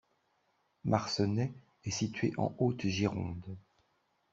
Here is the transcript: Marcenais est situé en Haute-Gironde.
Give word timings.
Marcenais 0.83 1.53
est 1.83 1.91
situé 1.91 2.33
en 2.39 2.55
Haute-Gironde. 2.57 3.55